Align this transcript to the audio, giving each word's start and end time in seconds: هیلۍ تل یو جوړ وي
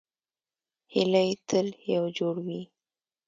هیلۍ 0.93 1.29
تل 1.47 1.67
یو 1.93 2.05
جوړ 2.17 2.35
وي 2.45 2.61